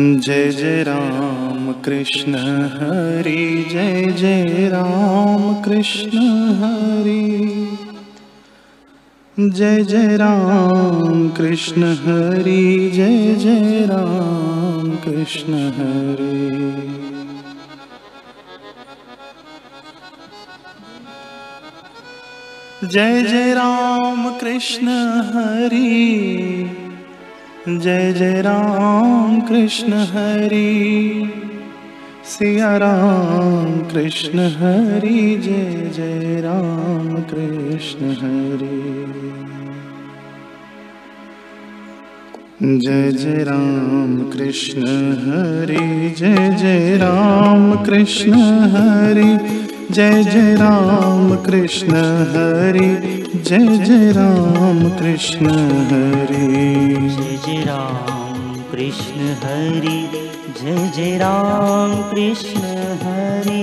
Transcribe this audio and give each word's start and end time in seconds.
जय 0.00 0.50
जय 0.50 0.82
राम 0.82 1.72
कृष्ण 1.72 2.34
हरि, 2.34 3.66
जय 3.70 4.06
जय 4.06 4.68
राम 4.68 5.62
कृष्ण 5.62 6.18
हरि। 6.60 7.68
जय 9.40 9.84
जय 9.84 10.16
राम 10.16 11.28
कृष्ण 11.28 11.82
हरि, 11.82 12.90
जय 12.94 13.34
जय 13.34 13.86
राम 13.86 14.96
कृष्ण 14.96 15.54
हरि। 15.54 16.88
जय 22.88 23.22
जय 23.22 23.54
राम 23.54 24.30
कृष्ण 24.30 24.88
हरि। 25.34 26.87
जय 27.76 28.12
जय 28.12 28.40
राम 28.40 29.40
कृष्ण 29.40 29.92
हरि। 29.92 31.32
सिया 32.24 32.76
राम 32.76 33.78
कृष्ण 33.92 34.38
हरि 34.38 35.40
जय 35.44 35.90
जय 35.94 36.40
राम 36.40 37.14
कृष्ण 37.14 38.10
हरि। 38.10 38.78
जय 42.62 43.12
जय 43.12 43.44
राम 43.44 44.30
कृष्ण 44.30 44.82
हरि 45.12 46.14
जय 46.18 46.56
जय 46.60 46.96
राम 46.96 47.84
कृष्ण 47.84 48.32
हरि 48.70 49.38
जय 49.92 50.22
जय 50.24 50.54
राम 50.54 51.36
कृष्ण 51.36 51.92
हरि 52.32 52.88
जय 53.46 53.76
जय 53.84 54.10
राम 54.12 54.80
कृष्ण 54.90 55.46
हरि। 55.90 56.96
जय 57.08 57.38
जय 57.46 57.64
राम 57.64 58.54
कृष्ण 58.72 59.28
हरि 59.44 59.98
जय 60.60 60.90
जय 60.96 61.16
राम 61.18 61.94
कृष्ण 62.10 62.60
हरि 63.02 63.62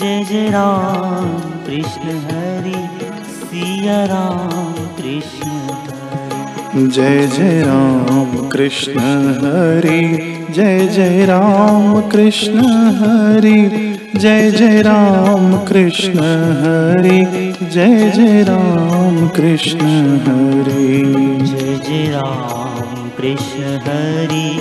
जय 0.00 0.24
जय 0.24 0.48
राम 0.50 1.38
कृष्ण 1.66 2.18
हरि 2.26 2.88
सिया 3.32 4.04
राम 4.04 4.72
कृष्ण 4.96 5.48
हरि। 5.48 6.88
जय 6.88 7.26
जय 7.26 7.62
राम 7.62 8.48
कृष्ण 8.48 9.00
हरि 9.42 10.31
जय 10.50 10.86
जय 10.86 11.24
राम 11.24 12.00
कृष्ण 12.00 12.58
हरि 12.96 13.98
जय 14.16 14.50
जय 14.50 14.82
राम 14.82 15.56
कृष्ण 15.64 16.18
हरि 16.60 17.52
जय 17.70 18.10
जय 18.10 18.42
राम 18.42 19.28
कृष्ण 19.28 19.86
हरि। 20.26 21.02
जय 21.46 21.78
जय 21.88 22.10
राम 22.10 23.08
कृष्ण 23.08 23.62
हरि 23.62 24.58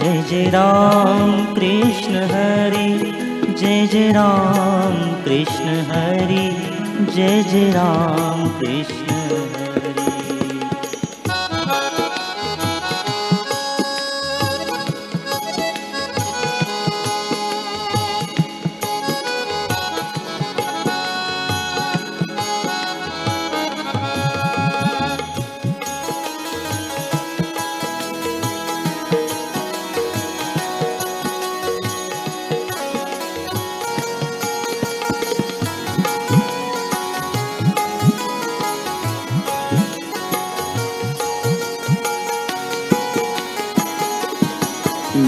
जय 0.00 0.24
जय 0.30 0.50
राम 0.50 1.54
कृष्ण 1.54 2.14
हरि 2.16 3.12
जय 3.60 3.86
जय 3.86 4.12
राम 4.12 5.24
कृष्ण 5.24 5.64
हरि 5.64 6.50
जय 7.16 7.42
जय 7.52 7.70
राम 7.70 8.48
कृष्ण 8.48 9.03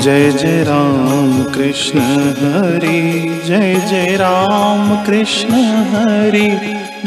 जय 0.06 0.30
जय 0.32 0.62
राम 0.62 1.44
कृष्ण 1.44 1.98
हरि 1.98 3.40
जय 3.46 3.74
जय 3.90 4.16
राम 4.16 5.04
कृष्ण 5.04 5.52
हरि 5.94 6.50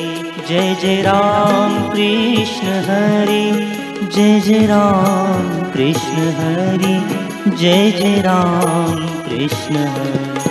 जय 0.49 0.77
जय 0.83 1.03
राम 1.03 1.91
कृष्ण 1.91 2.67
हरि 2.67 3.73
जय 4.17 4.41
जय 4.41 4.67
राम 4.67 5.71
कृष्ण 5.73 6.31
हरि 6.31 7.01
जय 7.57 7.91
जय 7.91 8.21
राम 8.21 9.07
कृष्ण 9.07 9.77
हरि 9.77 10.48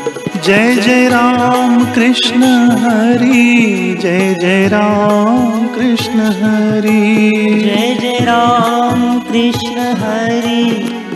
जय 0.48 0.76
जय 0.76 1.08
राम 1.10 1.86
कृष्ण 1.86 2.44
हरि 2.82 3.98
जय 4.02 4.36
जय 4.42 4.68
राम 4.68 5.68
कृष्ण 5.68 6.20
हरि। 6.20 7.24
जय 7.64 7.98
जय 8.02 8.20
राम 8.26 9.20
कृष्ण 9.20 9.80
हरि 9.80 10.64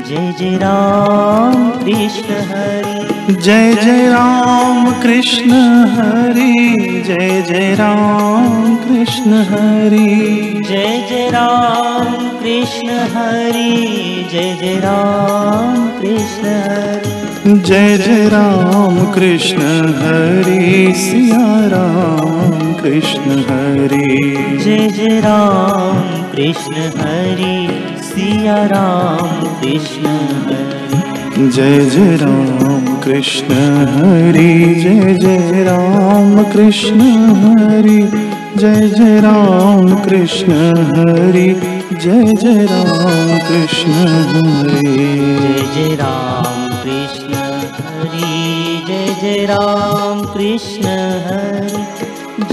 जय 0.08 0.34
जय 0.40 0.58
राम 0.58 1.70
कृष्ण 1.86 2.42
हरि। 2.50 3.34
जय 3.34 3.74
जय 3.74 4.08
राम 4.10 4.92
कृष्ण 5.02 5.52
हरि 5.96 7.04
जय 7.08 7.42
जय 7.42 7.74
राम 7.74 8.76
कृष्ण 8.76 9.44
हरि। 9.44 10.62
जय 10.68 11.08
जय 11.10 11.30
राम 11.30 12.14
कृष्ण 12.40 12.90
हरि 12.90 14.30
जय 14.32 14.56
जय 14.62 14.80
राम 14.80 15.88
कृष्ण 16.02 16.48
हरि 16.48 17.31
जय 17.48 17.98
जय 17.98 18.30
राम 18.30 19.12
कृष्ण 19.12 19.62
हरि 20.00 20.94
सिया 20.98 21.68
राम 21.68 22.74
कृष्ण 22.74 23.22
हरि। 23.22 24.20
जय 24.66 24.88
जय 24.90 25.20
राम 25.20 26.24
कृष्ण 26.32 26.74
हरि 26.74 27.68
सिया 28.04 28.66
राम 28.66 29.62
कृष्ण 29.62 30.06
हरि। 30.06 31.50
जय 31.52 31.86
जय 31.86 32.16
राम 32.16 32.96
कृष्ण 32.96 33.54
हरि। 33.90 34.76
जय 34.76 35.14
जय 35.14 35.64
राम 35.64 36.44
कृष्ण 36.44 37.02
हरि। 37.42 38.12
जय 38.58 38.88
जय 38.88 39.20
राम 39.20 39.96
कृष्ण 39.96 40.52
हरि। 40.86 41.62
जय 41.94 42.34
जय 42.34 42.66
राम 42.66 43.40
कृष्ण 43.40 43.92
हरि 43.92 45.01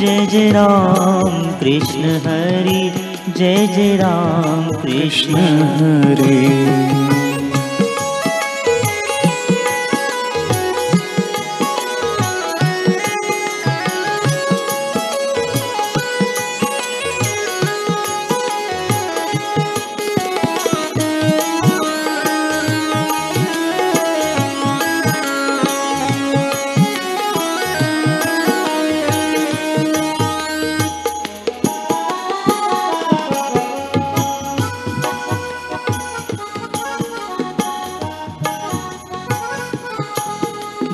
जय 0.00 0.26
जय 0.26 0.50
राम 0.52 1.40
कृष्ण 1.60 2.10
हरि 2.26 2.90
जय 3.36 3.66
जय 3.66 3.96
राम 3.96 4.70
कृष्ण 4.82 5.38
हरि 5.78 7.27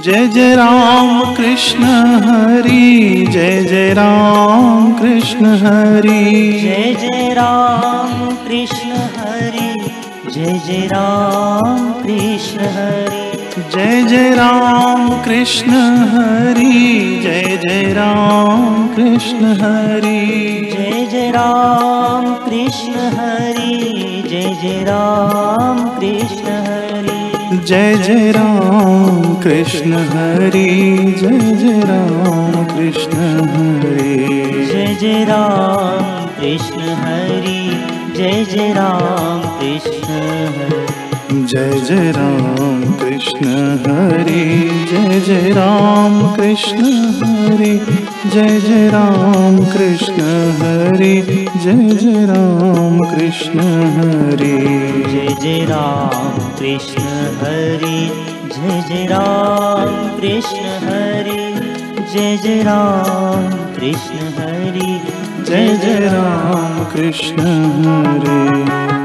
जय 0.04 0.26
जय 0.28 0.54
राम 0.56 1.34
कृष्ण 1.34 1.84
हरि 2.24 3.26
जय 3.30 3.62
जय 3.64 3.92
राम 3.92 4.92
कृष्ण 4.92 5.46
हरि। 5.46 6.60
जय 6.62 6.94
जय 7.00 7.32
राम 7.34 8.12
कृष्ण 8.48 8.98
हरि 9.14 9.72
जय 10.30 10.58
जय 10.66 10.86
राम 10.86 11.92
कृष्ण 12.02 12.68
हरि। 12.74 13.24
जय 13.74 14.02
जय 14.02 14.34
राम 14.34 15.08
कृष्ण 15.22 15.70
हरि 16.12 17.20
जय 17.22 17.58
जय 17.64 17.92
राम 17.92 18.88
कृष्ण 18.88 19.52
हरि। 19.62 20.20
जय 20.72 21.06
जय 21.12 21.30
राम 21.30 22.34
कृष्ण 22.44 23.08
हरि 23.16 24.22
जय 24.30 24.54
जय 24.62 24.84
राम 24.84 25.88
कृष्ण 25.98 26.53
जय 27.66 27.94
जय 27.94 28.30
राम 28.32 29.34
कृष्ण 29.34 29.92
हरि 29.92 30.64
जय 31.20 31.38
जय 31.54 31.80
राम 31.80 32.64
कृष्ण 32.64 33.18
हरि। 33.50 34.66
जय 34.72 34.94
जय 35.00 35.24
राम 35.24 36.26
कृष्ण 36.40 36.80
हरि 36.80 37.84
जय 38.16 38.44
जय 38.44 38.72
राम 38.72 39.42
कृष्ण 39.60 40.12
हरि। 40.56 41.44
जय 41.44 41.80
जय 41.80 42.10
राम 42.10 42.92
कृष्ण 42.92 43.46
हरि 43.86 44.70
जय 44.90 45.20
जय 45.20 45.50
राम 45.50 46.36
कृष्ण 46.36 46.84
हरि 47.22 48.03
जय 48.32 48.60
जय 48.60 48.88
राम 48.88 49.56
कृष्ण 49.64 50.22
हरि 50.60 51.46
जय 51.62 51.94
जय 51.94 52.24
राम 52.26 52.98
कृष्ण 53.10 53.60
हरि। 53.96 54.52
जय 55.12 55.34
जय 55.42 55.64
राम 55.64 56.38
कृष्ण 56.58 57.02
हरि 57.42 57.98
जय 58.54 58.80
जय 58.88 59.06
राम 59.06 60.20
कृष्ण 60.20 60.64
हरि 60.86 61.38
जय 62.12 62.36
जय 62.36 62.62
राम 62.62 63.48
कृष्ण 63.76 64.28
हरि। 64.38 65.00
जय 65.48 65.76
जय 65.76 65.98
राम 66.08 66.84
कृष्ण 66.84 67.42
हरि 67.84 69.03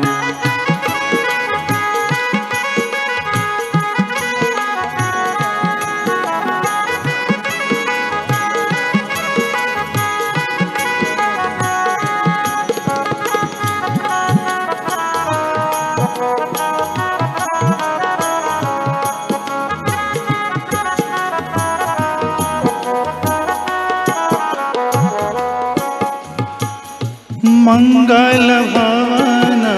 मङ्गलभावना 28.10 29.74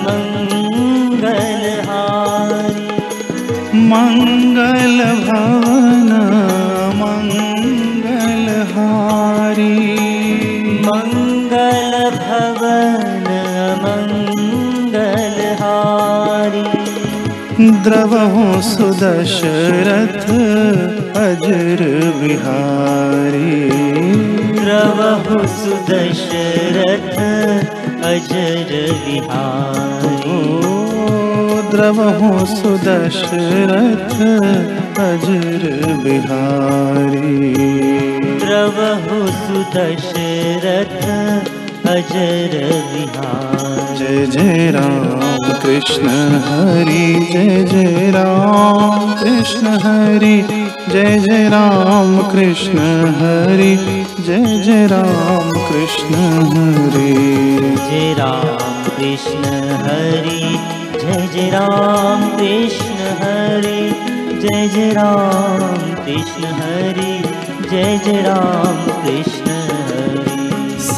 भवन 0.06 0.25
मङ्गलहार 0.72 1.60
मङ्गल 3.92 4.98
भ 5.28 5.30
मङ्गलहारी 7.01 7.98
मङ्गल 10.88 11.92
द्रवहो 17.86 18.46
सुदशरथ 18.62 20.24
अजर 21.22 21.81
बिहारी 22.19 23.58
द्रवहु 24.60 25.40
सुदशरथ 25.58 27.18
अजर 28.12 28.72
विहारी। 29.06 30.40
द्रवहो 31.72 32.31
सुदशरथ 32.56 34.16
अजर 35.08 35.63
बिहारी 36.04 37.54
द्रवहु 38.44 39.19
सुदशरथ 39.44 41.00
अजर 41.96 42.54
विहारी 42.94 43.81
जय 44.01 44.25
जय 44.25 44.71
राम 44.71 45.42
कृष्ण 45.63 46.09
हरि 46.45 47.30
जय 47.31 47.63
जय 47.63 48.12
राम 48.12 49.13
कृष्ण 49.13 49.68
हरि 49.68 50.42
जय 50.89 51.19
जय 51.19 51.50
राम 51.50 52.18
कृष्ण 52.31 52.80
हरि 53.19 53.75
जय 54.25 54.62
जय 54.63 54.88
राम 54.88 55.51
कृष्ण 55.51 56.15
हरि। 56.15 57.13
जय 57.89 58.13
राम 58.13 58.89
कृष्ण 58.98 59.53
हरि 59.83 60.39
जय 61.01 61.27
जय 61.33 61.50
राम 61.50 62.30
कृष्ण 62.38 63.13
हरि 63.21 63.92
जय 64.42 64.68
जय 64.68 64.92
राम 64.94 66.06
कृष्ण 66.06 66.44
हरि 66.44 67.24
जय 67.71 68.00
जय 68.06 68.21
राम 68.21 68.86
कृष्ण 69.03 69.51
हरि 69.51 70.11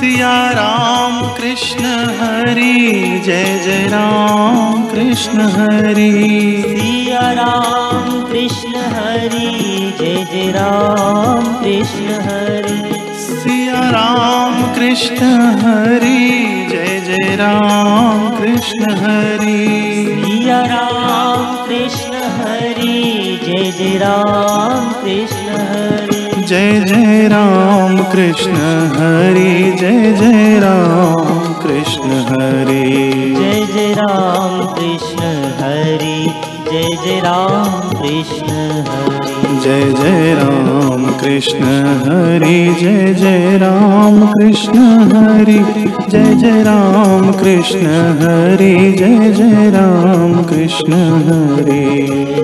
सिया 0.03 0.51
राम 0.51 1.21
कृष्ण 1.33 1.85
हरि 2.19 3.21
जय 3.25 3.44
जय 3.65 3.88
राम 3.88 4.83
कृष्ण 4.88 5.41
हरि। 5.41 6.63
सिया 6.67 7.31
राम 7.31 8.23
कृष्ण 8.23 8.75
हरि 8.95 9.94
जय 10.00 10.25
जय 10.31 10.51
राम 10.51 11.45
कृष्ण 11.63 12.19
हरि। 12.25 13.00
सिया 13.19 13.79
राम 13.89 14.73
कृष्ण 14.75 15.25
हरि 15.61 16.67
जय 16.71 17.00
जय 17.00 17.35
राम 17.35 18.29
कृष्ण 18.38 18.91
हरि। 18.91 19.65
सिया 20.25 20.61
राम 20.65 21.67
कृष्ण 21.67 22.13
हरि 22.13 23.39
जय 23.45 23.71
जय 23.71 23.97
राम 23.97 24.91
कृष्ण 25.03 25.32
जय 26.53 26.79
जय 26.79 27.27
राम 27.27 27.95
कृष्ण 28.11 28.57
हरि 28.95 29.53
जय 29.79 30.11
जय 30.17 30.59
राम 30.59 31.53
कृष्ण 31.61 32.17
हरि 32.27 32.83
जय 33.38 33.65
जय 33.71 33.94
राम 33.94 34.59
कृष्ण 34.75 35.31
हरि 35.59 36.17
जय 36.71 36.89
जय 37.05 37.19
राम 37.21 37.89
कृष्ण 37.94 38.51
हरि 38.85 39.50
जय 39.63 39.94
जय 39.94 40.33
राम 40.35 41.05
कृष्ण 41.21 41.73
हरि 42.05 42.59
जय 42.81 43.13
जय 43.13 43.57
राम 43.57 44.25
कृष्ण 44.31 44.79
हरि 45.13 45.59
जय 46.09 46.33
जय 46.35 46.61
राम 46.63 47.31
कृष्ण 47.33 47.88
हरि 48.21 48.75
जय 49.00 49.31
जय 49.33 49.69
राम 49.71 50.44
कृष्ण 50.44 51.03
हरि 51.29 51.85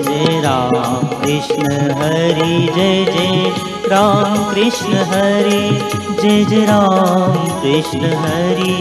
जय 0.08 0.40
राम 0.40 1.06
कृष्ण 1.20 1.78
हरि 2.00 2.68
जय 2.76 3.04
जय 3.12 3.79
राम 3.92 4.34
कृष्ण 4.54 4.96
हरि 5.10 5.80
जय 6.22 6.44
जय 6.44 6.64
राम 6.66 7.32
कृष्ण 7.62 8.10
हरि 8.22 8.74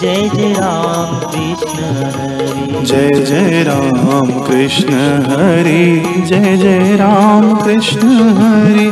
जय 0.00 0.28
जय 0.34 0.52
राम 0.52 1.18
कृष्ण 1.32 1.82
हरि। 2.04 2.84
जय 2.86 3.10
जय 3.24 3.62
राम 3.62 4.30
कृष्ण 4.46 4.94
हरि 5.26 6.22
जय 6.26 6.56
जय 6.56 6.96
राम 6.96 7.54
कृष्ण 7.64 8.08
हरि 8.38 8.90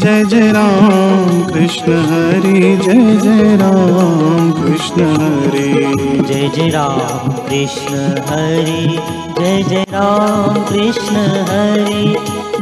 जय 0.00 0.24
जय 0.24 0.52
राम 0.52 1.42
कृष्ण 1.52 1.98
हरि 2.10 2.60
जय 2.84 3.16
जय 3.22 3.56
राम 3.56 4.52
कृष्ण 4.52 5.06
हरि। 5.14 5.94
जय 6.28 6.48
जय 6.56 6.68
राम 6.68 7.32
कृष्ण 7.48 7.96
हरि 8.28 8.98
जय 9.44 9.62
जय 9.62 9.82
राम 9.90 10.54
कृष्ण 10.64 11.16
हरि 11.48 12.16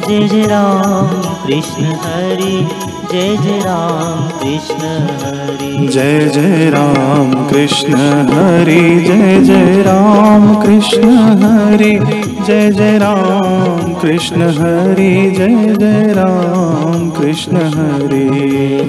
जय 0.09 0.29
जय 0.29 0.47
राम 0.47 1.11
कृष्ण 1.47 1.85
हरि 1.85 2.67
जय 3.12 3.37
जय 3.37 3.59
राम 3.61 4.27
कृष्ण 4.41 4.89
हरि। 5.21 5.87
जय 5.89 6.29
जय 6.29 6.71
राम 6.71 7.33
कृष्ण 7.49 7.95
हरि 8.31 8.81
जय 9.07 9.41
जय 9.45 9.83
राम 9.83 10.55
कृष्ण 10.62 11.11
हरि 11.43 11.93
जय 12.47 12.71
जय 12.71 12.99
राम 12.99 13.95
कृष्ण 13.95 14.51
हरि 14.59 15.15
जय 15.39 15.75
जय 15.75 16.12
राम 16.12 17.11
कृष्ण 17.11 17.57
हरि। 17.57 18.29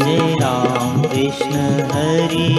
जय 0.06 0.36
राम 0.42 1.02
कृष्ण 1.02 1.56
हरि 1.94 2.54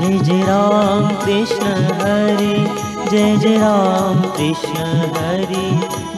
जय 0.00 0.18
जय 0.18 0.42
राम 0.42 1.08
कृष्ण 1.24 1.74
हरि 2.02 2.87
जय 3.06 3.36
जय 3.36 3.56
राम 3.58 4.20
कृष्ण 4.36 4.84
हरि 5.16 5.66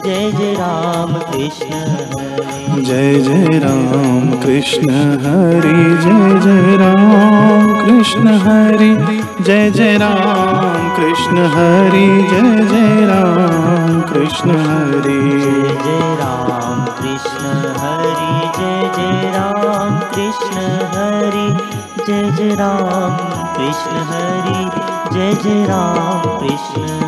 जय 0.05 0.31
जय 0.31 0.53
राम 0.53 1.13
कृष्ण 1.31 1.73
हरि। 1.73 2.81
जय 2.81 3.13
जय 3.19 3.59
राम 3.59 4.31
कृष्ण 4.41 4.89
हरि 5.23 5.73
जय 6.03 6.39
जय 6.45 6.77
राम 6.77 7.73
कृष्ण 7.85 8.37
हरि 8.45 8.89
जय 9.45 9.69
जय 9.71 9.97
राम 9.97 10.89
कृष्ण 10.97 11.45
हरि 11.55 12.07
जय 12.31 12.63
जय 12.71 13.05
राम 13.05 14.01
कृष्ण 14.01 14.57
हरि। 14.67 15.19
जय 15.41 15.75
जय 15.85 16.15
राम 16.21 16.85
कृष्ण 17.01 17.53
हरि 17.79 18.49
जय 18.57 18.91
जय 18.97 19.31
राम 19.35 19.99
कृष्ण 20.15 20.65
हरि 20.95 21.47
जय 22.07 22.31
जय 22.37 22.55
राम 22.55 23.17
कृष्ण 23.57 24.03
हरि 24.11 25.00
जय 25.13 25.33
जय 25.43 25.65
राम 25.65 26.21
कृष्ण 26.39 27.00